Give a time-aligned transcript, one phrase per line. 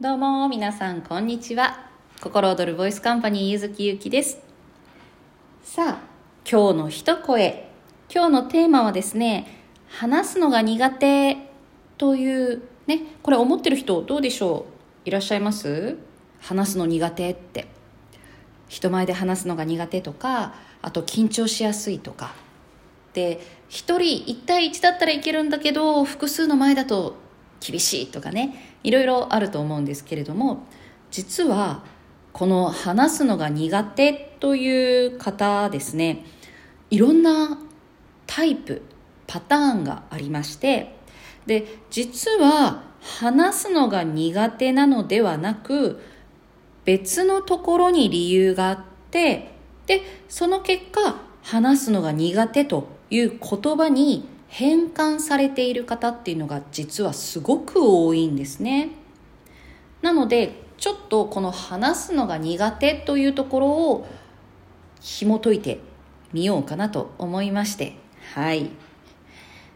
[0.00, 1.86] どうも皆さんこんにちは。
[2.20, 4.38] 心躍るボイスカンパニーゆずきゆきです。
[5.62, 6.00] さあ
[6.50, 7.68] 今日の一声。
[8.12, 9.46] 今日のテーマはですね
[9.86, 11.36] 話すのが苦手
[11.98, 14.66] というねこれ思ってる人どうでしょ
[15.04, 15.08] う？
[15.08, 15.96] いらっしゃいます？
[16.40, 17.68] 話すの苦手って。
[18.68, 22.34] 人前で話すのが苦手とかあと緊張しやすいとか。
[23.12, 23.98] で1人
[24.32, 27.21] 1対1だったらいけるんだけど複数の前だと
[27.62, 30.66] 厳しいとかねいろいろあると思うんですけれども
[31.10, 31.84] 実は
[32.32, 36.24] この話すのが苦手という方ですね
[36.90, 37.58] いろんな
[38.26, 38.82] タイプ
[39.26, 40.96] パターンがありまして
[41.46, 46.00] で実は話すのが苦手なのではなく
[46.84, 49.52] 別のところに理由があって
[49.86, 58.90] でその結果話すのが苦手という言葉に変換されている方っていうのが実はすごく多いんですね。
[60.02, 64.06] なのでちょっとこの話すのが苦手というところを
[65.00, 65.80] 紐解いて
[66.34, 67.96] みようかなと思いまして。
[68.34, 68.68] はい。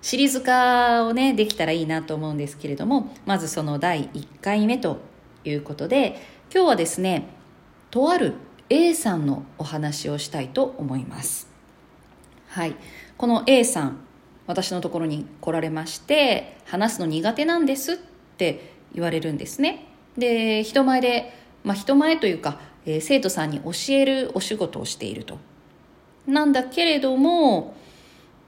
[0.03, 4.99] シリーズ化をねできたらいいなと思うんですけれどもまずその第1回目と
[5.45, 6.21] いうことで
[6.55, 7.31] 今日はですね
[7.91, 8.35] とある
[8.69, 11.49] A さんのお話をしたいと思います。
[12.49, 12.77] はい。
[13.17, 14.01] この A さん
[14.47, 17.97] 私のところに来られまして話すの苦手なんですっ
[18.37, 19.87] て言われるんですね。
[20.17, 21.33] で人前で、
[21.65, 25.39] まあ、人前というか、えー、生徒さんに教えるお仕事をしていると。
[26.27, 27.77] なんだけれども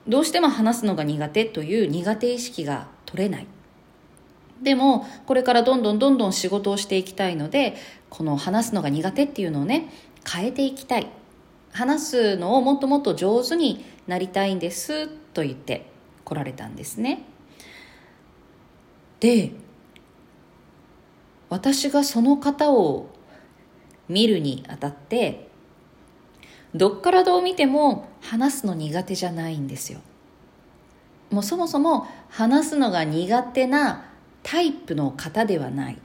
[0.09, 3.47] どうしても話すのが苦手という苦手意識が取れない。
[4.63, 7.77] でもこれからどんどんどんどん仕事をしていきたいので
[8.11, 9.93] この話すのが苦手っていうのをね
[10.29, 11.09] 変えていきたい。
[11.71, 15.87] 話すのをもっともっと上手になりたいんですと言って
[16.25, 17.23] 来られたんですね。
[19.21, 19.53] で
[21.51, 23.09] 私がその方を
[24.09, 25.49] 見るにあたって
[26.75, 30.01] どっからどう見ても話すの苦手じゃないんですよ。
[31.31, 34.11] もうそもそも話すのが苦手な
[34.43, 35.99] タイプの方ではない。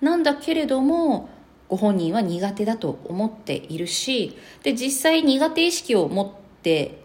[0.00, 1.28] なんだけれども
[1.68, 6.98] ご本人は苦手だと思っているしで実際苦手意識を持ってて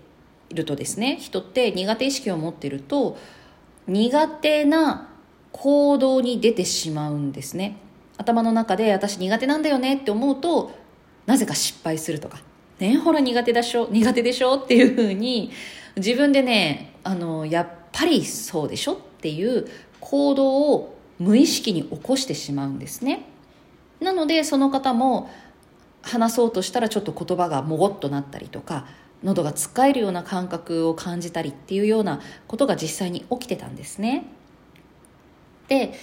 [0.50, 3.18] いるとですね人って苦手意識を持ってると
[3.88, 5.10] 苦手な
[5.52, 7.78] 行動に出てしまうんですね。
[8.18, 10.72] 頭の中で私苦手なんだよねって思うと
[11.26, 12.42] なぜか失敗するとか、
[12.80, 15.52] ね、ほら苦手でしょ、苦手でしょっていうふうに、
[15.96, 18.94] 自分でね、あの、やっぱりそうでしょ？
[18.94, 19.68] っていう
[20.00, 23.26] 行動を無意識に起こしてしまうんですね。
[24.00, 25.30] なので、その方も
[26.02, 28.88] 話そうとしたらちょっと言葉がもごっとなったりとか、
[29.24, 34.26] 喉がつっかえるような感覚を感じたりっていうようなことが実際に起きてたんですね。
[35.68, 35.94] で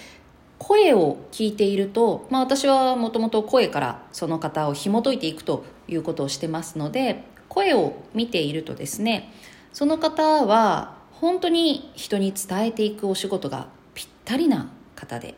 [0.57, 9.33] 声を聞いていると、まあ、私はもともと声からその方を紐解いていくということをしてますので声を見ているとですね
[9.71, 15.35] その方は本当に人に伝えていくお仕事がぴったりな方で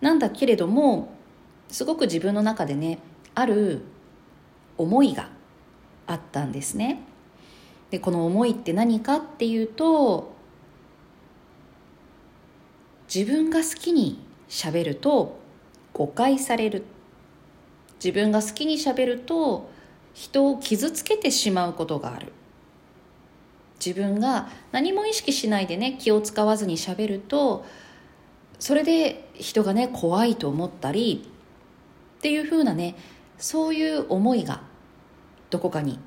[0.00, 1.12] なんだけれども
[1.68, 2.98] すごく自分の中でね
[3.34, 3.82] ある
[4.78, 5.28] 思いが
[6.08, 7.00] あったんですね。
[7.90, 10.32] でこの思いって何かっていうと
[13.12, 15.38] 自分が好きにしゃべると
[15.92, 16.84] 誤解される。
[18.02, 19.70] 自分が好きにしゃべると
[20.14, 22.32] 人を傷つけてしまうことがある。
[23.84, 27.64] 自分が何も意識しないでね気を使わずにしゃべると
[28.58, 31.30] それで人がね怖いと思ったり
[32.18, 32.96] っていうふうなね
[33.38, 34.62] そういう思いが
[35.50, 35.98] どこかに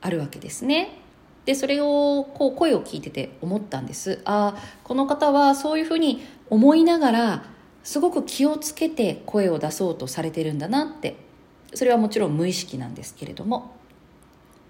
[0.00, 0.98] あるわけですね。
[1.44, 4.20] でそれをこう声を聞いてて思ったんです。
[4.24, 7.44] ああこの方はそういうふうに思いながら
[7.82, 11.16] すごく気をつけて声を出そうとされてるんだなって。
[11.74, 13.72] それはもちろん無意識なんですけれども。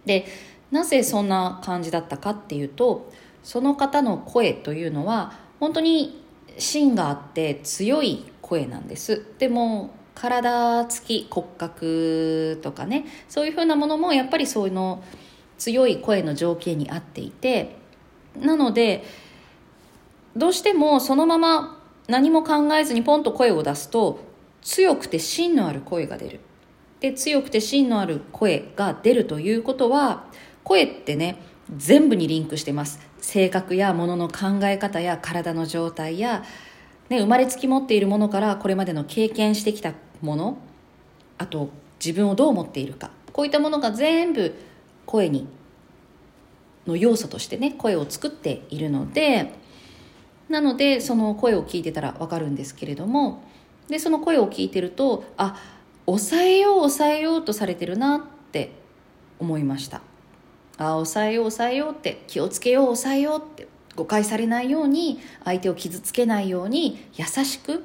[0.06, 0.26] で
[0.70, 3.10] なぜそんな感じだったかっていうと
[3.42, 6.24] その方の声というのは本当に
[6.58, 9.24] 芯があって強い声なんです。
[9.38, 15.03] でも体つき骨格とかねそういうふうなものもやっぱりそういうの
[15.59, 17.77] 強い声の条件に合っていて
[18.39, 19.05] なので
[20.37, 24.21] どうしてもそのまま何も考えずにポンと声を出すと
[24.63, 26.41] 強くて芯のある声が出る。
[27.01, 30.25] で強くて芯のある声が出るということは
[30.63, 31.39] 声ってね
[31.77, 33.01] 全部にリンクしてます。
[33.21, 36.45] 性格やものの考え方や体の状態や、
[37.09, 39.92] ね、生まれつき持っているものからこれまでの経験してきた
[40.22, 40.59] もの
[41.39, 41.68] あと
[42.04, 44.54] 自分をどう思っているかこういったものが全部
[45.06, 45.47] 声に
[46.86, 49.53] の要素としてね声を作っているので
[50.48, 53.42] なのでその声を聞いてたら分かるんですけれども
[53.89, 55.56] でその声を聞いてるとあ
[56.06, 58.21] 抑えよう抑えようとされてるなっ
[58.53, 58.72] て
[59.39, 60.03] 思いました。
[60.77, 63.53] あ抑えよう抑えようって気をつけよう抑えようって
[63.96, 67.84] 誤解されないように相手を傷つけないように優しく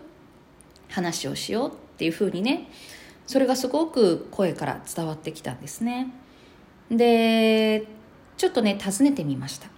[0.90, 2.70] 話をしようっていうふうにね
[3.28, 6.12] それがすごく声から伝わってきたんですね。
[6.90, 7.86] で
[8.38, 9.70] ちょっとね尋ねてみました。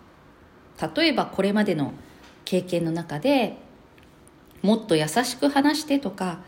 [0.95, 1.93] 例えばこれまでの
[2.45, 3.57] 経験の中で
[4.61, 6.39] もっと優しく話してとか、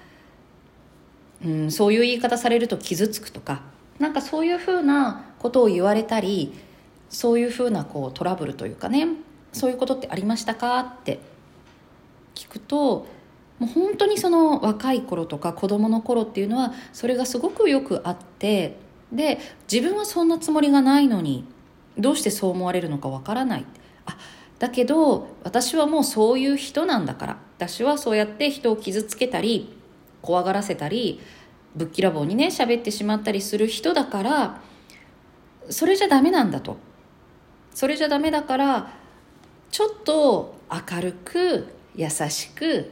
[1.46, 3.62] うん、そういう言い方されると傷つくとか
[4.00, 6.54] なんかそういうふうなことを言われたり
[7.10, 9.08] そういうふうなこうトラブルというかね
[9.54, 10.80] そういうことってありましたか？
[10.80, 11.20] って
[12.36, 13.08] 聞くと
[13.60, 18.78] もう本当にその若い頃とか子供の頃っていうのはそれがすごくよくあって
[19.12, 19.40] で
[19.72, 21.46] 自分はそんなつもりがないのに
[21.98, 23.66] どうしてそう思われるのかわからない。
[24.06, 24.18] あ
[24.60, 27.38] だけど私はもうそういう人なんだから。
[27.58, 29.74] 私はそうやって人を傷つけたり
[30.22, 31.22] 怖がらせたり
[31.76, 34.62] ぶっきらぼうにね喋ってしまったりする人だから
[35.70, 36.76] それじゃダメなんだと。
[37.74, 38.94] それじゃダメだから
[39.74, 42.92] ちょっと明るく優しく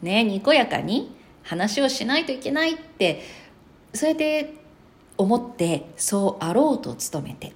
[0.00, 3.20] ねにこやかに話をしないといけないって
[3.92, 4.54] そうやって
[5.18, 7.52] 思ってそうあろうと努めて。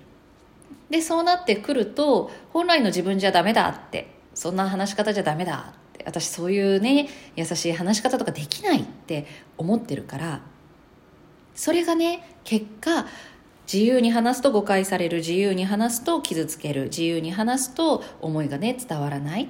[0.90, 4.12] でそうなってくると本来の自分じゃダメだって。
[4.34, 6.02] そんな話し方じゃダメだって。
[6.04, 10.40] 私そういうね優しい話し方とかできないって思ってるから
[11.54, 13.06] それがね結果
[13.72, 15.18] 自由に話すと誤解される。
[15.18, 16.84] 自由に話すと傷つける。
[16.84, 19.48] 自由に話すと思いがね伝わらない。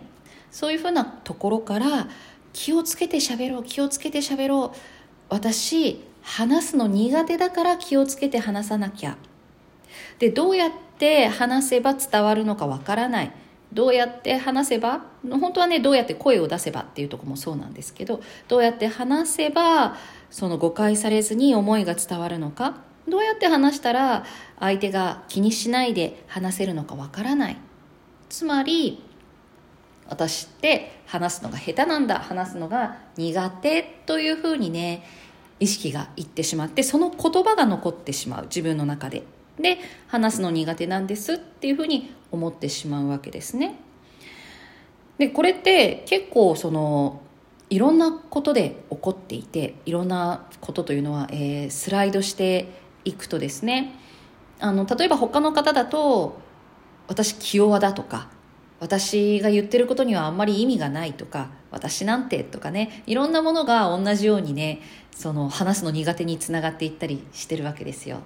[0.51, 2.09] そういうふうなところから
[2.53, 3.65] 気をつけて喋ろう。
[3.65, 4.77] 気をつけて喋ろう。
[5.29, 9.17] 私話すの苦手だから気をつけて話さなきゃ。
[10.19, 13.33] でどうやって話せば伝わるのかわからない。
[13.73, 19.97] どうやって話せば本当はねどうやって声を出せばっていうとこもそうなんですけどどうやって話せば
[20.31, 22.77] その誤解されずに思いが伝わるのか。
[23.09, 24.25] どうやって話したら
[24.59, 27.57] 相手が気にしないで話せるのかわからない。
[28.29, 29.03] つまり
[30.09, 32.19] 私って話すのが下手なんだ。
[32.19, 35.05] 話すのが苦手というふうにね
[35.61, 38.45] 意識がいってしまってその言葉が残ってしまう。
[38.45, 39.23] 自分の中で。
[39.59, 39.79] で
[40.09, 43.77] 話すの苦手なんですっていうふうに思ってしまうわけですね。
[45.19, 47.21] でこれって結構その
[47.71, 53.95] いろんなことで起こっていていろんなことというのは、えー、スライドしていくとですね
[54.61, 56.39] あの例えば他の方だと
[57.07, 58.29] 私気弱だとか
[58.81, 64.81] 私が言ってることにはあんまり意味がないとか私なんてとかねいろんなものが同じようにね
[65.11, 68.21] その話すの苦手につながっていったりしてるわけですよ。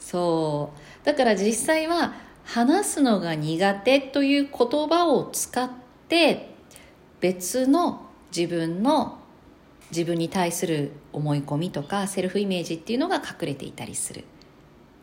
[0.00, 0.72] そ
[1.02, 1.06] う。
[1.06, 5.70] だから実際は話すのが苦手という言葉を使っ
[6.08, 6.54] て
[7.20, 9.18] 別の自分の
[9.90, 14.24] 自分に対する思い込みとかセルフイメージっていうのが隠れていたりする。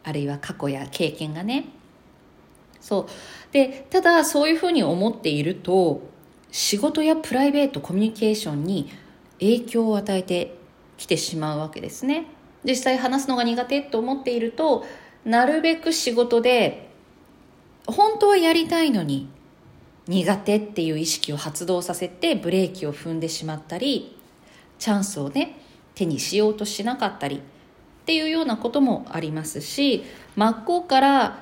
[0.03, 1.65] あるいは過去や経験がね。
[2.79, 3.05] そう。
[3.53, 6.01] でただそういうふうに思っていると
[6.51, 8.89] 仕事やプライベートコミュニケーションに
[9.39, 10.55] 影響を与えて
[10.97, 12.25] きてしまうわけですね。
[12.63, 14.85] 実際話すのが苦手と思っていると
[15.25, 16.89] なるべく仕事で
[17.87, 19.29] 本当はやりたいのに
[20.07, 24.17] 苦手っていう意識を発動させてブレーキを踏んでしまったり
[24.81, 25.59] チャンスをね
[25.93, 27.39] 手にしようとしなかったりっ
[28.05, 30.03] ていうようなこともありますし
[30.35, 31.39] 真っ向から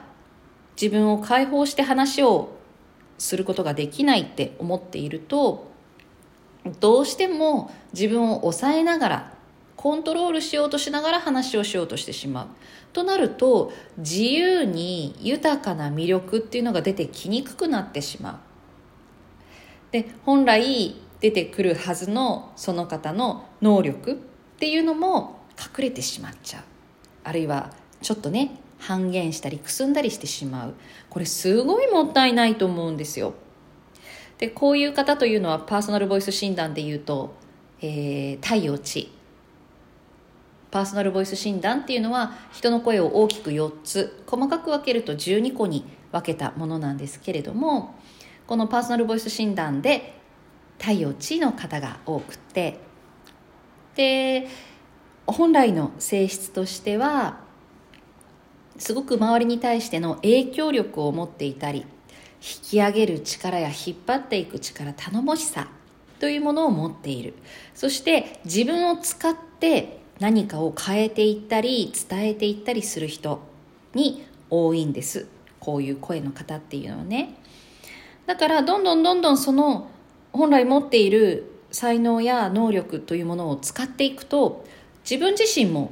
[0.80, 2.50] 自分を解放して話を
[3.18, 5.72] することができないって思っていると
[6.82, 9.34] どうしても自分を抑えながら
[9.78, 12.48] コントロールしようとしながら話をしようとしてしまう。
[12.92, 19.92] となると自由に豊かな魅力っていうのが出てきにくくなってしまう。
[19.92, 24.16] で本来出てくるはずのその方の能力っ
[24.60, 26.64] ていうのも隠れてしまっちゃう。
[27.24, 27.72] あるいは
[28.02, 30.74] ちょっとね半減したりくすんだりしてしまう。
[31.10, 33.34] これすごいもったいないと思うんですよ。
[34.38, 37.36] でこういう方というのはパーソナルボイス診断でいうと、
[37.82, 39.12] えー、太陽値
[40.72, 47.96] パーソナルボイス診断っていうのは人の声を大きく4つ細かく分けると12個に分けたものなんですけれども
[48.48, 50.19] このパーソナルボイス診断で
[50.80, 52.80] 太陽地の方が多くて
[53.96, 54.48] で
[55.28, 57.40] 本来の性質としては
[58.78, 61.86] すごく周りに対しての影響力を持っていたり
[62.42, 65.68] 引き上げる力や引っ張っていく力頼もしさ
[66.20, 67.34] というものを持っている。
[67.74, 73.42] そして自分を使って何かを変えていったり伝えていったりする人
[73.94, 75.28] に多いんです。
[75.60, 77.36] こういう声の方っていうのはね。
[78.26, 79.90] だからどんどんどんどんその
[80.32, 84.66] 本来持っている才能や能力というものを使っていくと
[85.10, 85.92] 自分自身も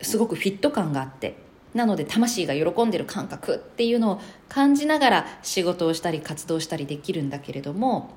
[0.00, 1.36] すごくフィット感があって
[1.74, 8.10] なので魂が喜んでる感覚っていうのを感じながら仕事をしたり活動したりできるんだけれども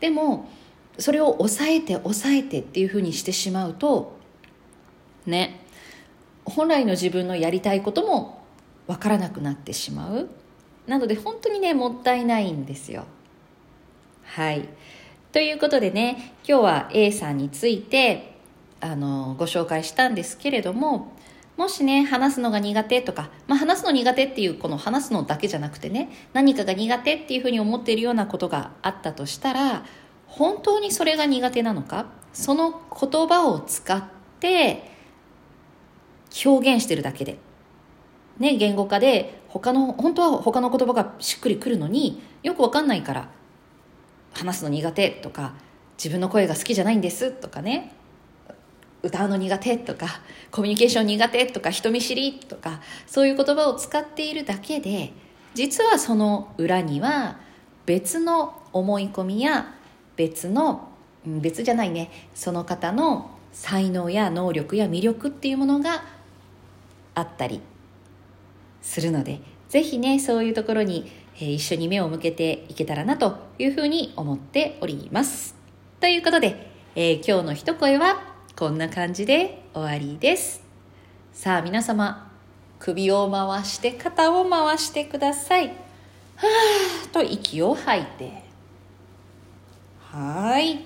[0.00, 0.48] でも
[0.98, 4.16] それを抑えて抑えてっていうふうにしてしまうと
[5.26, 5.66] ね
[6.44, 8.44] 本来の自分のやりたいことも
[8.86, 10.28] わからなくなってしまう。
[10.86, 13.04] なので本当にねもったいないんですよ。
[14.26, 14.68] はい。
[15.32, 18.36] ということでね今日は A さんについて
[18.80, 21.12] あのご紹介したんですけれども
[21.56, 29.84] もしね話すのが苦手とか、まあ、話すの苦手っていうこの話すのだけじゃなくてね何かが苦手っていうふうに思っているようなことがあったとしたら
[30.26, 34.04] 本当にそれが苦手なのかその言葉を使っ
[34.40, 34.90] て
[36.44, 37.38] 表現してるだけで。
[38.38, 43.30] ね言語化で他の本当は他の言葉がしっくりくるのによくわかんないから
[44.36, 45.54] 話すの苦手とか
[45.96, 47.92] 自分の声が好きじゃないんですとかね。
[49.02, 55.12] 歌うの苦手とかコミュニケーション苦手とか人見知りとかそういう言葉を使っているだけで
[55.54, 57.38] 実はその裏には
[57.84, 59.74] 別の思い込みや
[60.16, 60.88] 別の
[61.24, 62.10] 別じゃないね。
[62.34, 66.04] その方の才能や能力や魅力っていうものが
[67.14, 67.60] あったり
[68.82, 75.54] するのでぜひねそういうところに、え、一緒に目を向けていけたらなというふうに思っております。
[76.00, 78.22] ということで、えー、今日の一声は
[78.56, 80.62] こんな感じで終わりです。
[81.32, 82.32] さあ皆様
[82.78, 85.68] 首を回して肩を回してください。
[85.68, 88.42] はーと息を吐いて。
[90.10, 90.84] はい。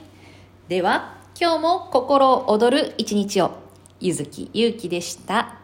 [0.68, 3.60] では今日も心躍る一日を。
[4.00, 5.59] ゆずきゆうきでした。